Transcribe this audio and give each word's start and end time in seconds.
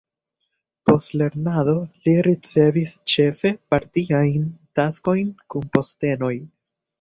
Post 0.89 1.11
lernado 1.21 1.75
li 2.07 2.15
ricevis 2.27 2.93
ĉefe 3.13 3.51
partiajn 3.75 4.49
taskojn 4.81 5.31
kun 5.55 5.71
postenoj. 5.77 6.33